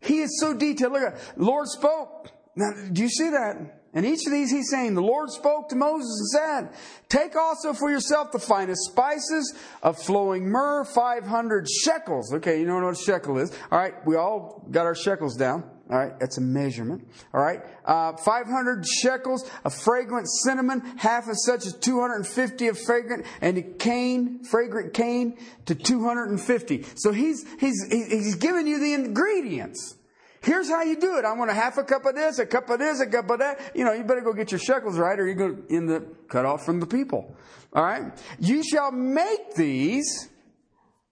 [0.00, 0.92] He is so detailed.
[0.92, 2.30] Look at Lord spoke.
[2.54, 3.80] Now, do you see that?
[3.94, 7.74] And each of these he's saying, the Lord spoke to Moses and said, Take also
[7.74, 12.32] for yourself the finest spices of flowing myrrh, 500 shekels.
[12.34, 13.52] Okay, you know what a shekel is.
[13.70, 15.64] All right, we all got our shekels down.
[15.92, 17.06] All right, that's a measurement.
[17.34, 23.26] All right, uh, 500 shekels of fragrant cinnamon, half of such as 250 of fragrant,
[23.42, 26.86] and a cane, fragrant cane to 250.
[26.94, 29.96] So he's, he's, he's giving you the ingredients.
[30.40, 31.26] Here's how you do it.
[31.26, 33.40] I want a half a cup of this, a cup of this, a cup of
[33.40, 33.60] that.
[33.74, 36.26] You know, you better go get your shekels right or you're going to end up
[36.28, 37.36] cut off from the people.
[37.74, 38.12] All right.
[38.38, 40.30] You shall make these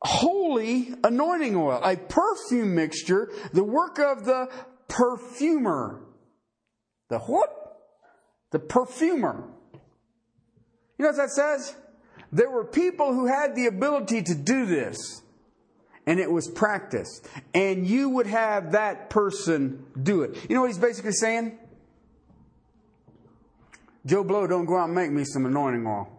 [0.02, 4.48] holy anointing oil, a perfume mixture, the work of the
[4.90, 6.02] perfumer.
[7.08, 7.48] The what?
[8.50, 9.48] The perfumer.
[10.98, 11.74] You know what that says?
[12.30, 15.22] There were people who had the ability to do this
[16.06, 17.26] and it was practiced.
[17.54, 20.36] And you would have that person do it.
[20.48, 21.58] You know what he's basically saying?
[24.06, 26.10] Joe Blow, don't go out and make me some anointing oil.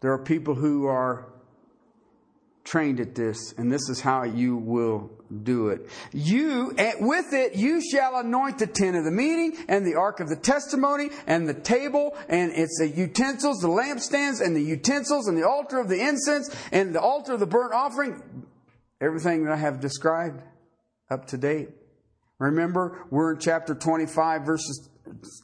[0.00, 1.28] There are people who are
[2.68, 5.10] trained at this, and this is how you will
[5.42, 5.88] do it.
[6.12, 10.28] You, with it, you shall anoint the tent of the meeting and the ark of
[10.28, 15.46] the testimony and the table and its utensils, the lampstands and the utensils and the
[15.46, 18.22] altar of the incense and the altar of the burnt offering.
[19.00, 20.42] Everything that I have described
[21.10, 21.70] up to date.
[22.38, 24.88] Remember, we're in chapter 25, verses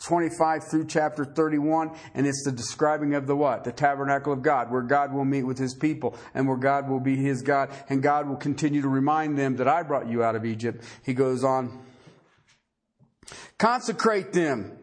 [0.04, 3.64] 25 through chapter 31, and it's the describing of the what?
[3.64, 7.00] The tabernacle of God, where God will meet with his people, and where God will
[7.00, 10.36] be his God, and God will continue to remind them that I brought you out
[10.36, 10.84] of Egypt.
[11.04, 11.82] He goes on,
[13.58, 14.78] consecrate them.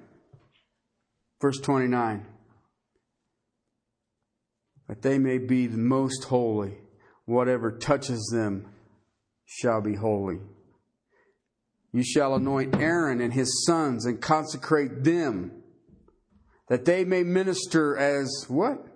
[1.42, 2.26] Verse 29.
[4.88, 6.78] That they may be the most holy.
[7.26, 8.68] Whatever touches them
[9.46, 10.40] shall be holy.
[11.94, 15.52] You shall anoint Aaron and his sons and consecrate them,
[16.68, 18.88] that they may minister as what?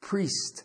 [0.00, 0.62] Priest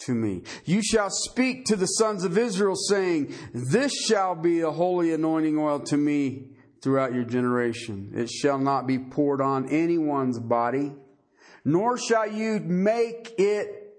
[0.00, 0.42] to me.
[0.64, 5.56] You shall speak to the sons of Israel, saying, This shall be a holy anointing
[5.56, 6.50] oil to me
[6.82, 8.12] throughout your generation.
[8.14, 10.92] It shall not be poured on anyone's body,
[11.64, 13.94] nor shall you make it,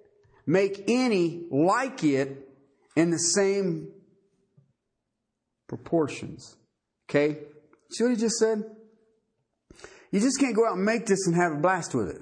[0.45, 2.49] make any like it
[2.95, 3.89] in the same
[5.67, 6.57] proportions.
[7.09, 7.39] Okay?
[7.91, 8.63] See what he just said?
[10.11, 12.21] You just can't go out and make this and have a blast with it.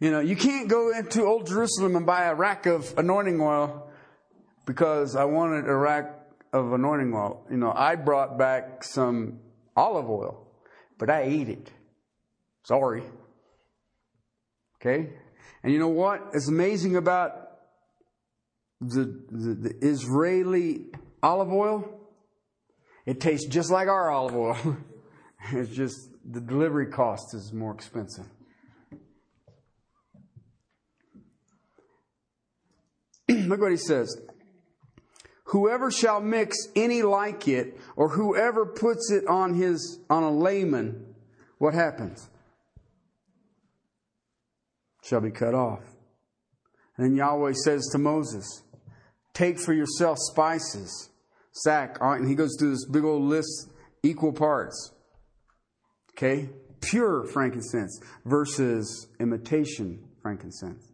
[0.00, 3.90] You know, you can't go into Old Jerusalem and buy a rack of anointing oil
[4.66, 6.18] because I wanted a rack
[6.52, 7.46] of anointing oil.
[7.50, 9.40] You know, I brought back some
[9.76, 10.46] olive oil,
[10.98, 11.70] but I ate it.
[12.64, 13.02] Sorry.
[14.76, 15.10] Okay?
[15.62, 17.50] And you know what is amazing about
[18.80, 20.86] the, the, the Israeli
[21.22, 21.99] olive oil?
[23.06, 24.76] It tastes just like our olive oil.
[25.52, 28.26] it's just the delivery cost is more expensive.
[33.28, 34.16] Look what he says.
[35.44, 41.14] Whoever shall mix any like it, or whoever puts it on his on a layman,
[41.58, 42.28] what happens?
[45.02, 45.82] Shall be cut off.
[46.96, 48.62] And Yahweh says to Moses,
[49.32, 51.09] Take for yourself spices,
[51.60, 53.70] stacte, and he goes through this big old list,
[54.02, 54.92] equal parts.
[56.12, 56.50] Okay?
[56.80, 60.92] Pure frankincense versus imitation frankincense.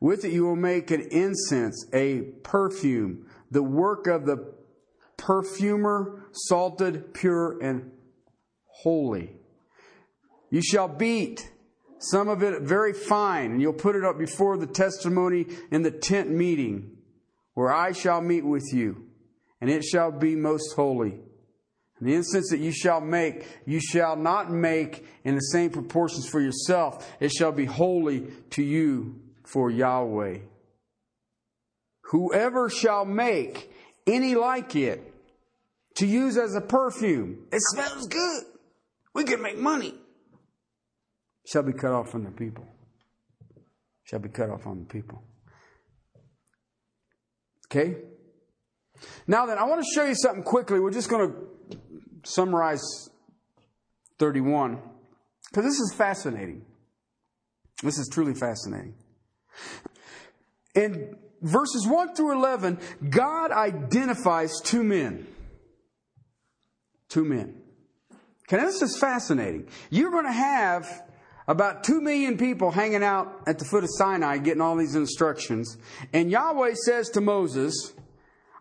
[0.00, 4.54] With it you will make an incense, a perfume, the work of the
[5.16, 7.90] perfumer, salted, pure, and
[8.66, 9.36] holy.
[10.50, 11.52] You shall beat
[11.98, 15.90] some of it very fine, and you'll put it up before the testimony in the
[15.90, 16.96] tent meeting,
[17.60, 19.04] where I shall meet with you,
[19.60, 21.20] and it shall be most holy.
[21.98, 26.26] And the incense that you shall make, you shall not make in the same proportions
[26.26, 27.06] for yourself.
[27.20, 30.38] It shall be holy to you for Yahweh.
[32.04, 33.70] Whoever shall make
[34.06, 35.12] any like it
[35.96, 38.44] to use as a perfume, it smells good.
[39.12, 39.92] We can make money
[41.46, 42.66] shall be cut off from the people.
[44.04, 45.22] Shall be cut off from the people.
[47.70, 47.96] Okay?
[49.26, 50.80] Now then, I want to show you something quickly.
[50.80, 51.36] We're just going to
[52.24, 52.82] summarize
[54.18, 54.80] 31
[55.48, 56.64] because this is fascinating.
[57.82, 58.94] This is truly fascinating.
[60.74, 65.26] In verses 1 through 11, God identifies two men.
[67.08, 67.62] Two men.
[68.52, 69.68] Okay, this is fascinating.
[69.90, 70.86] You're going to have
[71.48, 75.76] about two million people hanging out at the foot of Sinai getting all these instructions.
[76.12, 77.92] And Yahweh says to Moses,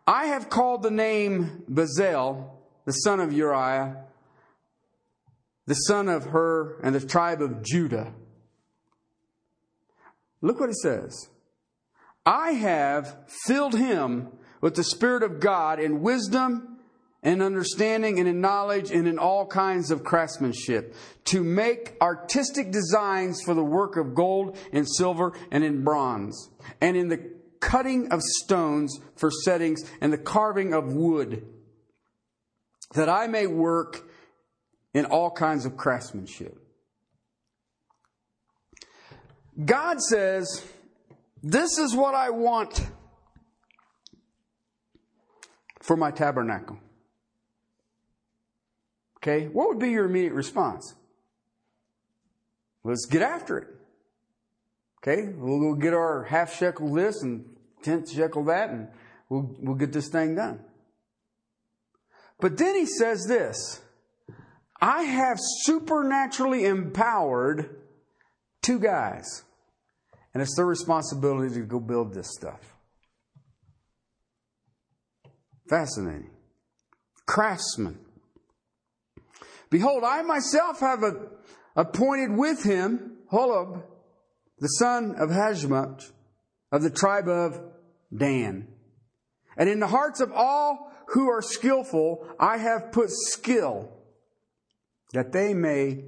[0.08, 2.50] I have called the name Bezalel,
[2.86, 4.06] the son of Uriah,
[5.68, 8.14] the son of Hur, and the tribe of Judah.
[10.42, 11.30] Look what he says.
[12.26, 14.30] I have filled him
[14.62, 16.79] with the Spirit of God in wisdom
[17.22, 20.95] in understanding and in knowledge and in all kinds of craftsmanship,
[21.26, 26.49] to make artistic designs for the work of gold and silver and in bronze,
[26.80, 31.45] and in the cutting of stones for settings and the carving of wood,
[32.93, 34.09] that I may work
[34.93, 36.57] in all kinds of craftsmanship.
[39.63, 40.63] God says,
[41.43, 42.88] This is what I want
[45.82, 46.80] for my tabernacle.
[49.22, 50.95] Okay, what would be your immediate response?
[52.84, 53.67] Let's get after it.
[55.01, 57.45] Okay, we'll go get our half shekel this and
[57.84, 58.88] tenth shekel that, and
[59.30, 60.59] we'll, we'll get this thing done.
[62.39, 63.82] But then he says this
[64.82, 67.82] I have supernaturally empowered
[68.61, 69.43] two guys,
[70.34, 72.76] and it's their responsibility to go build this stuff.
[75.70, 76.32] Fascinating.
[77.26, 77.99] Craftsmen.
[79.70, 81.03] Behold, I myself have
[81.76, 83.84] appointed with him Oholiab,
[84.59, 86.11] the son of Ahisamach,
[86.72, 87.59] of the tribe of
[88.15, 88.67] Dan.
[89.57, 93.91] And in the hearts of all who are skillful, I have put skill,
[95.13, 96.05] that they may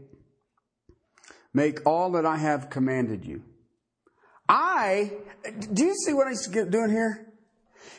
[1.54, 3.44] make all that I have commanded you.
[4.48, 5.12] I,
[5.74, 7.28] do you see what he's doing here?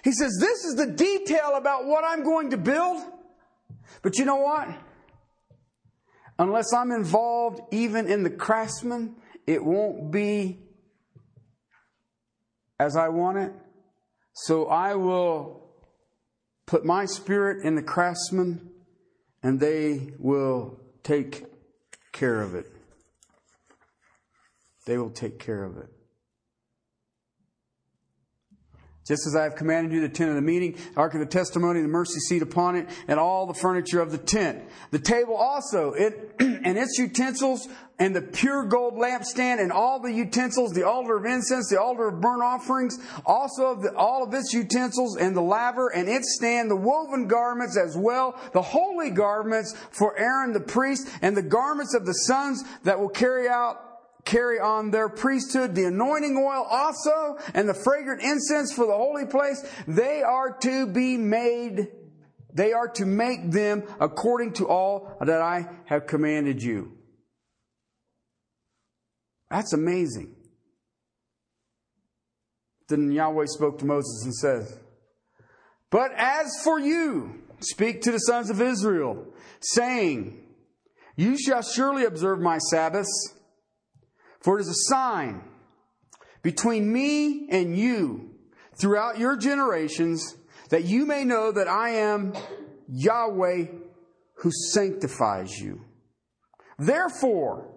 [0.05, 3.03] He says, This is the detail about what I'm going to build.
[4.03, 4.69] But you know what?
[6.39, 9.17] Unless I'm involved even in the craftsman,
[9.47, 10.59] it won't be
[12.79, 13.53] as I want it.
[14.33, 15.71] So I will
[16.67, 18.71] put my spirit in the craftsman
[19.43, 21.45] and they will take
[22.13, 22.67] care of it.
[24.87, 25.91] They will take care of it.
[29.05, 31.27] Just as I have commanded you, the tent of the meeting, the ark of the
[31.27, 34.63] testimony, the mercy seat upon it, and all the furniture of the tent.
[34.93, 37.67] The table also, it and its utensils,
[37.99, 42.09] and the pure gold lampstand, and all the utensils, the altar of incense, the altar
[42.09, 42.97] of burnt offerings,
[43.27, 47.27] also of the, all of its utensils, and the laver and its stand, the woven
[47.27, 52.13] garments as well, the holy garments for Aaron the priest, and the garments of the
[52.13, 53.92] sons that will carry out
[54.25, 59.27] carry on their priesthood, the anointing oil also, and the fragrant incense for the holy
[59.27, 59.65] place.
[59.87, 61.89] They are to be made,
[62.53, 66.93] they are to make them according to all that I have commanded you.
[69.51, 70.35] That's amazing.
[72.89, 74.79] Then Yahweh spoke to Moses and said,
[75.91, 79.27] But as for you, speak to the sons of Israel,
[79.61, 80.43] saying,
[81.17, 83.35] You shall surely observe my Sabbaths
[84.43, 85.43] for it is a sign
[86.43, 88.31] between me and you
[88.75, 90.37] throughout your generations
[90.71, 92.35] that you may know that I am
[92.89, 93.67] Yahweh
[94.37, 95.85] who sanctifies you.
[96.79, 97.69] Therefore,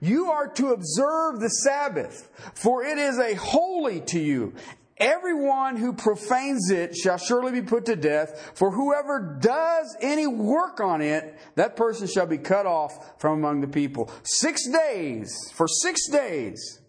[0.00, 4.54] you are to observe the Sabbath, for it is a holy to you.
[4.98, 10.80] Everyone who profanes it shall surely be put to death, for whoever does any work
[10.80, 14.10] on it, that person shall be cut off from among the people.
[14.22, 16.80] Six days, for six days,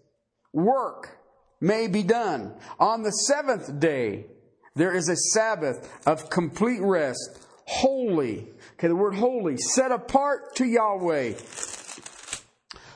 [0.52, 1.18] work
[1.60, 2.54] may be done.
[2.78, 4.26] On the seventh day,
[4.74, 8.48] there is a Sabbath of complete rest, holy.
[8.74, 11.34] Okay, the word holy, set apart to Yahweh.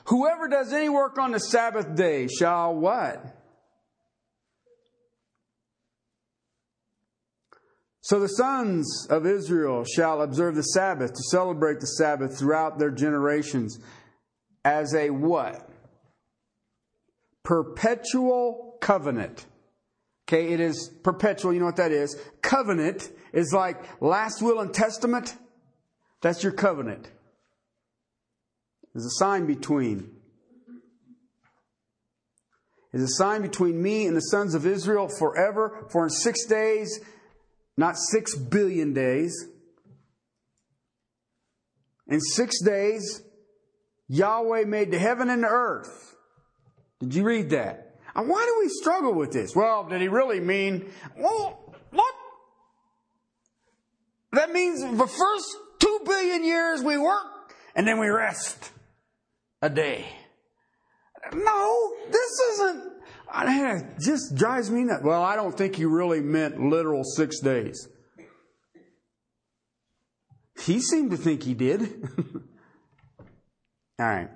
[0.06, 3.38] Whoever does any work on the Sabbath day shall what?
[8.09, 12.90] So the sons of Israel shall observe the Sabbath to celebrate the Sabbath throughout their
[12.90, 13.78] generations
[14.64, 15.68] as a what?
[17.42, 19.44] Perpetual covenant.
[20.26, 21.52] Okay, it is perpetual.
[21.52, 22.18] You know what that is?
[22.40, 25.36] Covenant is like last will and testament.
[26.22, 27.11] That's your covenant.
[28.94, 30.12] There's a sign between.
[32.94, 35.86] Is a sign between me and the sons of Israel forever.
[35.90, 37.00] For in six days
[37.79, 39.47] not six billion days.
[42.09, 43.22] In six days,
[44.09, 46.16] Yahweh made the heaven and the earth.
[46.99, 47.97] Did you read that?
[48.16, 49.55] And why do we struggle with this?
[49.55, 52.14] Well, did he really mean, well, look,
[54.33, 58.72] that means the first two billion years we work and then we rest
[59.62, 60.05] a day.
[61.33, 62.93] No, this isn't
[63.35, 65.03] it just drives me nuts.
[65.05, 67.89] Well, I don't think he really meant literal six days.
[70.61, 71.81] He seemed to think he did.
[73.99, 74.31] All right.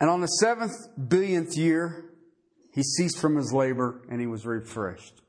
[0.00, 2.04] And on the seventh billionth year,
[2.72, 5.20] he ceased from his labor and he was refreshed.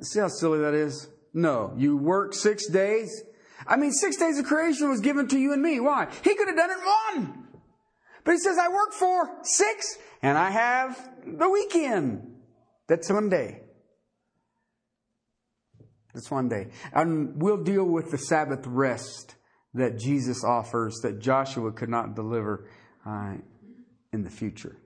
[0.00, 1.08] See how silly that is?
[1.32, 1.72] No.
[1.76, 3.22] You work six days.
[3.66, 5.80] I mean, six days of creation was given to you and me.
[5.80, 6.08] Why?
[6.22, 7.43] He could have done it in one.
[8.24, 12.34] But he says, I work for six and I have the weekend.
[12.88, 13.60] That's one day.
[16.14, 16.68] That's one day.
[16.92, 19.34] And we'll deal with the Sabbath rest
[19.74, 22.68] that Jesus offers that Joshua could not deliver
[23.04, 23.34] uh,
[24.12, 24.76] in the future.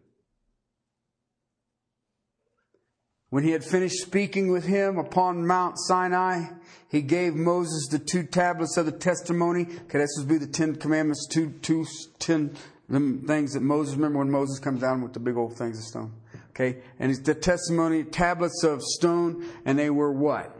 [3.30, 6.46] When he had finished speaking with him upon Mount Sinai,
[6.88, 9.66] he gave Moses the two tablets of the testimony.
[9.82, 11.84] Okay, this would be the Ten Commandments, two, two,
[12.18, 12.56] ten
[12.88, 15.84] the things that Moses, remember when Moses comes down with the big old things of
[15.84, 16.12] stone?
[16.50, 16.78] Okay?
[16.98, 20.58] And it's the testimony, tablets of stone, and they were what?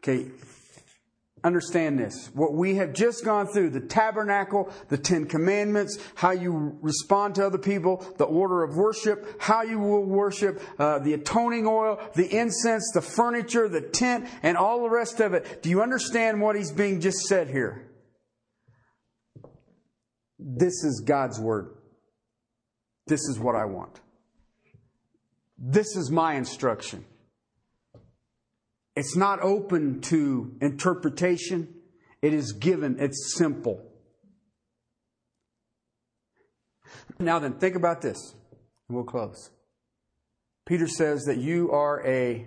[0.00, 0.30] Okay,
[1.42, 2.30] understand this.
[2.34, 7.46] What we have just gone through the tabernacle, the Ten Commandments, how you respond to
[7.46, 12.28] other people, the order of worship, how you will worship, uh, the atoning oil, the
[12.34, 15.62] incense, the furniture, the tent, and all the rest of it.
[15.62, 17.87] Do you understand what he's being just said here?
[20.38, 21.74] This is God's word.
[23.06, 24.00] This is what I want.
[25.58, 27.04] This is my instruction.
[28.94, 31.74] It's not open to interpretation.
[32.22, 32.96] It is given.
[33.00, 33.84] It's simple.
[37.18, 38.34] Now then, think about this.
[38.88, 39.50] We'll close.
[40.64, 42.46] Peter says that you are a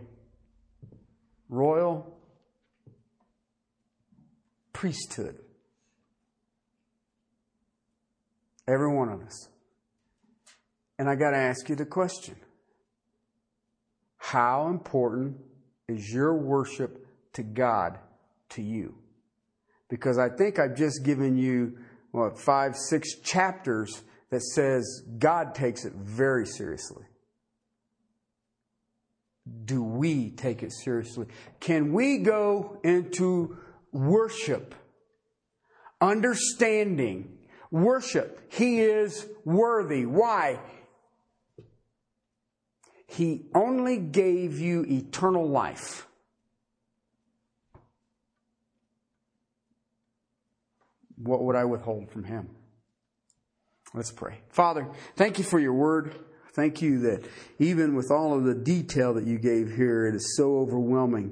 [1.50, 2.18] royal
[4.74, 5.40] priesthood.
[8.72, 9.50] Every one of us.
[10.98, 12.36] And I got to ask you the question
[14.18, 15.38] How important
[15.90, 18.00] is your worship to God
[18.52, 18.96] to you?
[19.90, 21.80] Because I think I've just given you,
[22.12, 27.04] what, five, six chapters that says God takes it very seriously.
[29.66, 31.26] Do we take it seriously?
[31.60, 33.58] Can we go into
[33.92, 34.76] worship,
[36.00, 37.38] understanding
[37.72, 38.54] Worship.
[38.54, 40.06] He is worthy.
[40.06, 40.60] Why?
[43.08, 46.08] He only gave you eternal life.
[51.24, 52.50] what would I withhold from him?
[53.94, 54.40] Let's pray.
[54.50, 56.16] Father, thank you for your word.
[56.54, 57.26] Thank you that
[57.60, 61.32] even with all of the detail that you gave here, it is so overwhelming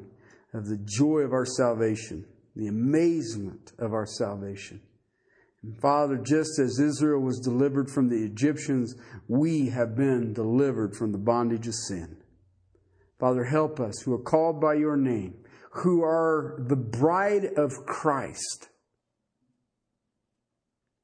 [0.54, 2.26] of the joy of our salvation,
[2.56, 4.82] the amazement of our salvation.
[5.64, 8.96] And Father, just as Israel was delivered from the Egyptians,
[9.28, 12.18] we have been delivered from the bondage of sin.
[13.20, 15.36] Father, help us who are called by your name,
[15.72, 18.70] who are the bride of Christ.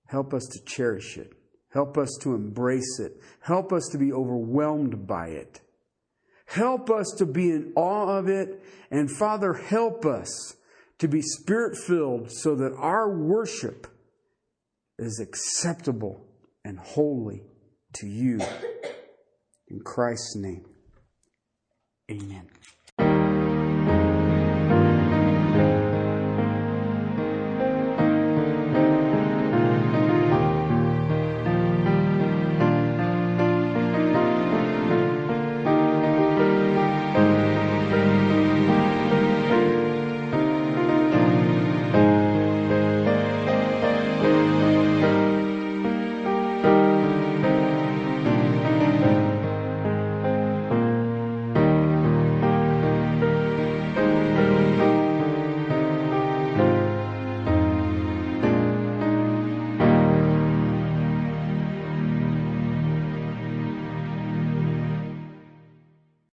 [0.08, 1.34] Help us to cherish it.
[1.74, 3.20] Help us to embrace it.
[3.42, 5.60] Help us to be overwhelmed by it.
[6.46, 8.64] Help us to be in awe of it.
[8.90, 10.56] And Father, help us
[11.00, 13.88] to be spirit filled so that our worship
[14.98, 16.26] is acceptable
[16.64, 17.44] and holy
[17.94, 18.40] to you.
[19.68, 20.66] In Christ's name,
[22.10, 22.48] amen.